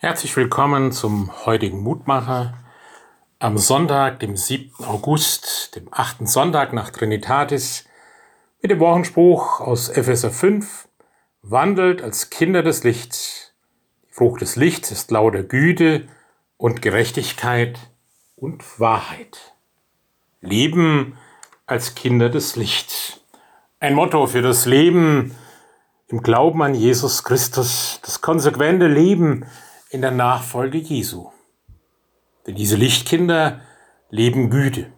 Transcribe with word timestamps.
Herzlich 0.00 0.36
willkommen 0.36 0.92
zum 0.92 1.44
heutigen 1.44 1.80
Mutmacher 1.80 2.54
am 3.40 3.58
Sonntag, 3.58 4.20
dem 4.20 4.36
7. 4.36 4.84
August, 4.86 5.74
dem 5.74 5.88
achten 5.90 6.28
Sonntag 6.28 6.72
nach 6.72 6.90
Trinitatis, 6.90 7.84
mit 8.62 8.70
dem 8.70 8.78
Wochenspruch 8.78 9.58
aus 9.58 9.88
Epheser 9.88 10.30
5, 10.30 10.86
wandelt 11.42 12.00
als 12.00 12.30
Kinder 12.30 12.62
des 12.62 12.84
Lichts. 12.84 13.54
Die 14.06 14.12
Frucht 14.12 14.40
des 14.40 14.54
Lichts 14.54 14.92
ist 14.92 15.10
lauter 15.10 15.42
Güte 15.42 16.06
und 16.58 16.80
Gerechtigkeit 16.80 17.80
und 18.36 18.78
Wahrheit. 18.78 19.52
Leben 20.40 21.18
als 21.66 21.96
Kinder 21.96 22.28
des 22.28 22.54
Lichts. 22.54 23.18
Ein 23.80 23.94
Motto 23.94 24.28
für 24.28 24.42
das 24.42 24.64
Leben 24.64 25.34
im 26.06 26.22
Glauben 26.22 26.62
an 26.62 26.76
Jesus 26.76 27.24
Christus, 27.24 27.98
das 28.04 28.20
konsequente 28.20 28.86
Leben 28.86 29.44
in 29.90 30.02
der 30.02 30.10
Nachfolge 30.10 30.78
Jesu. 30.78 31.30
Denn 32.46 32.54
diese 32.54 32.76
Lichtkinder 32.76 33.60
leben 34.10 34.50
Güte. 34.50 34.92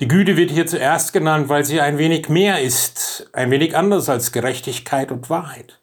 Die 0.00 0.08
Güte 0.08 0.36
wird 0.36 0.50
hier 0.50 0.66
zuerst 0.66 1.12
genannt, 1.12 1.48
weil 1.48 1.64
sie 1.64 1.80
ein 1.80 1.98
wenig 1.98 2.28
mehr 2.28 2.62
ist, 2.62 3.28
ein 3.32 3.50
wenig 3.50 3.76
anders 3.76 4.08
als 4.08 4.32
Gerechtigkeit 4.32 5.12
und 5.12 5.28
Wahrheit. 5.28 5.80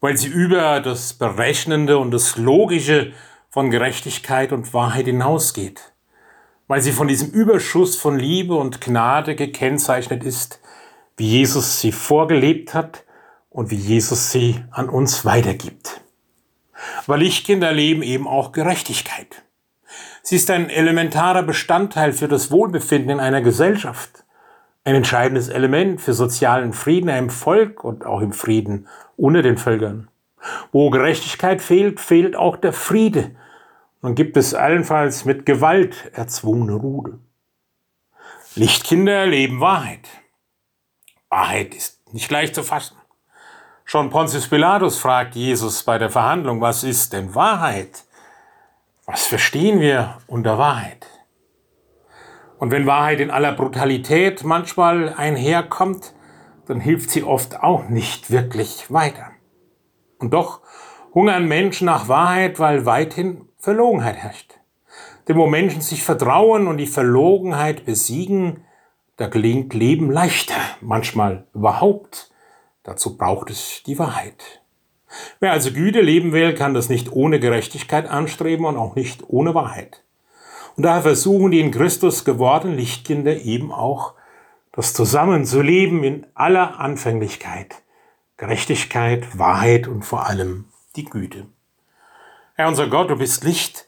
Weil 0.00 0.16
sie 0.16 0.28
über 0.28 0.80
das 0.80 1.12
Berechnende 1.14 1.98
und 1.98 2.10
das 2.10 2.36
Logische 2.36 3.12
von 3.50 3.70
Gerechtigkeit 3.70 4.52
und 4.52 4.72
Wahrheit 4.72 5.06
hinausgeht. 5.06 5.92
Weil 6.66 6.80
sie 6.80 6.92
von 6.92 7.08
diesem 7.08 7.30
Überschuss 7.30 7.96
von 7.96 8.18
Liebe 8.18 8.54
und 8.54 8.80
Gnade 8.80 9.34
gekennzeichnet 9.34 10.24
ist, 10.24 10.60
wie 11.16 11.26
Jesus 11.26 11.80
sie 11.80 11.92
vorgelebt 11.92 12.72
hat 12.74 13.04
und 13.50 13.70
wie 13.70 13.76
Jesus 13.76 14.30
sie 14.30 14.64
an 14.70 14.88
uns 14.88 15.24
weitergibt. 15.24 16.00
Aber 17.08 17.16
Lichtkinder 17.16 17.72
leben 17.72 18.02
eben 18.02 18.28
auch 18.28 18.52
Gerechtigkeit. 18.52 19.42
Sie 20.22 20.36
ist 20.36 20.50
ein 20.50 20.68
elementarer 20.68 21.42
Bestandteil 21.42 22.12
für 22.12 22.28
das 22.28 22.50
Wohlbefinden 22.50 23.12
in 23.12 23.18
einer 23.18 23.40
Gesellschaft, 23.40 24.24
ein 24.84 24.94
entscheidendes 24.94 25.48
Element 25.48 26.02
für 26.02 26.12
sozialen 26.12 26.74
Frieden 26.74 27.08
im 27.08 27.30
Volk 27.30 27.82
und 27.82 28.04
auch 28.04 28.20
im 28.20 28.34
Frieden 28.34 28.88
unter 29.16 29.40
den 29.40 29.56
Völkern. 29.56 30.08
Wo 30.70 30.90
Gerechtigkeit 30.90 31.62
fehlt, 31.62 31.98
fehlt 31.98 32.36
auch 32.36 32.58
der 32.58 32.74
Friede. 32.74 33.34
Man 34.02 34.14
gibt 34.14 34.36
es 34.36 34.52
allenfalls 34.52 35.24
mit 35.24 35.46
Gewalt 35.46 36.10
erzwungene 36.12 36.74
Ruhe. 36.74 37.20
Lichtkinder 38.54 39.24
leben 39.24 39.60
Wahrheit. 39.60 40.06
Wahrheit 41.30 41.74
ist 41.74 42.12
nicht 42.12 42.30
leicht 42.30 42.54
zu 42.54 42.62
fassen. 42.62 42.98
Schon 43.90 44.10
Pontius 44.10 44.46
Pilatus 44.48 44.98
fragt 44.98 45.34
Jesus 45.34 45.82
bei 45.82 45.96
der 45.96 46.10
Verhandlung, 46.10 46.60
was 46.60 46.84
ist 46.84 47.14
denn 47.14 47.34
Wahrheit? 47.34 48.04
Was 49.06 49.24
verstehen 49.24 49.80
wir 49.80 50.18
unter 50.26 50.58
Wahrheit? 50.58 51.06
Und 52.58 52.70
wenn 52.70 52.86
Wahrheit 52.86 53.18
in 53.18 53.30
aller 53.30 53.52
Brutalität 53.52 54.44
manchmal 54.44 55.14
einherkommt, 55.14 56.12
dann 56.66 56.80
hilft 56.80 57.08
sie 57.08 57.22
oft 57.22 57.62
auch 57.62 57.88
nicht 57.88 58.30
wirklich 58.30 58.92
weiter. 58.92 59.30
Und 60.18 60.34
doch 60.34 60.60
hungern 61.14 61.48
Menschen 61.48 61.86
nach 61.86 62.08
Wahrheit, 62.08 62.58
weil 62.58 62.84
weithin 62.84 63.48
Verlogenheit 63.56 64.16
herrscht. 64.16 64.60
Denn 65.28 65.38
wo 65.38 65.46
Menschen 65.46 65.80
sich 65.80 66.02
vertrauen 66.02 66.68
und 66.68 66.76
die 66.76 66.86
Verlogenheit 66.86 67.86
besiegen, 67.86 68.66
da 69.16 69.28
gelingt 69.28 69.72
Leben 69.72 70.10
leichter, 70.10 70.60
manchmal 70.82 71.46
überhaupt 71.54 72.30
Dazu 72.88 73.18
braucht 73.18 73.50
es 73.50 73.82
die 73.84 73.98
Wahrheit. 73.98 74.62
Wer 75.40 75.52
also 75.52 75.72
Güte 75.72 76.00
leben 76.00 76.32
will, 76.32 76.54
kann 76.54 76.72
das 76.72 76.88
nicht 76.88 77.12
ohne 77.12 77.38
Gerechtigkeit 77.38 78.08
anstreben 78.08 78.64
und 78.64 78.78
auch 78.78 78.94
nicht 78.94 79.24
ohne 79.28 79.54
Wahrheit. 79.54 80.04
Und 80.74 80.84
daher 80.84 81.02
versuchen 81.02 81.50
die 81.50 81.60
in 81.60 81.70
Christus 81.70 82.24
gewordenen 82.24 82.78
Lichtkinder 82.78 83.42
eben 83.42 83.72
auch, 83.72 84.14
das 84.72 84.94
zusammenzuleben 84.94 86.02
in 86.02 86.26
aller 86.32 86.80
Anfänglichkeit. 86.80 87.82
Gerechtigkeit, 88.38 89.38
Wahrheit 89.38 89.86
und 89.86 90.06
vor 90.06 90.26
allem 90.26 90.64
die 90.96 91.04
Güte. 91.04 91.46
Herr 92.54 92.68
unser 92.68 92.88
Gott, 92.88 93.10
du 93.10 93.16
bist 93.16 93.44
Licht 93.44 93.86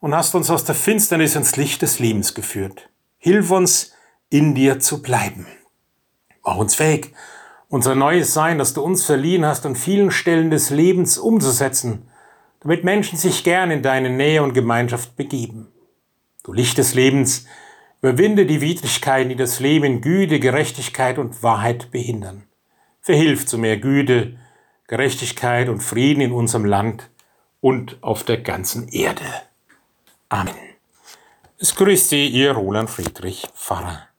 und 0.00 0.16
hast 0.16 0.34
uns 0.34 0.50
aus 0.50 0.64
der 0.64 0.74
Finsternis 0.74 1.36
ins 1.36 1.54
Licht 1.54 1.80
des 1.80 2.00
Lebens 2.00 2.34
geführt. 2.34 2.88
Hilf 3.18 3.52
uns, 3.52 3.92
in 4.30 4.56
dir 4.56 4.80
zu 4.80 5.00
bleiben. 5.00 5.46
Mach 6.42 6.56
uns 6.56 6.74
fähig, 6.74 7.14
unser 7.72 7.94
neues 7.94 8.34
Sein, 8.34 8.58
das 8.58 8.74
du 8.74 8.82
uns 8.82 9.06
verliehen 9.06 9.46
hast, 9.46 9.64
an 9.64 9.76
vielen 9.76 10.10
Stellen 10.10 10.50
des 10.50 10.68
Lebens 10.68 11.16
umzusetzen, 11.16 12.06
damit 12.60 12.84
Menschen 12.84 13.16
sich 13.16 13.44
gern 13.44 13.70
in 13.70 13.82
deine 13.82 14.10
Nähe 14.10 14.42
und 14.42 14.52
Gemeinschaft 14.52 15.16
begeben. 15.16 15.68
Du 16.44 16.52
Licht 16.52 16.76
des 16.76 16.92
Lebens, 16.92 17.46
überwinde 18.02 18.44
die 18.44 18.60
Widrigkeiten, 18.60 19.30
die 19.30 19.36
das 19.36 19.58
Leben 19.58 19.86
in 19.86 20.00
Güte, 20.02 20.38
Gerechtigkeit 20.38 21.18
und 21.18 21.42
Wahrheit 21.42 21.90
behindern. 21.90 22.42
Verhilf 23.00 23.46
zu 23.46 23.56
mehr 23.56 23.78
Güte, 23.78 24.36
Gerechtigkeit 24.86 25.70
und 25.70 25.82
Frieden 25.82 26.20
in 26.20 26.32
unserem 26.32 26.66
Land 26.66 27.08
und 27.62 27.96
auf 28.02 28.22
der 28.22 28.36
ganzen 28.36 28.88
Erde. 28.88 29.24
Amen. 30.28 30.54
Es 31.58 31.74
grüßt 31.74 32.10
Sie, 32.10 32.28
Ihr 32.28 32.52
Roland 32.52 32.90
Friedrich 32.90 33.48
Pfarrer. 33.54 34.11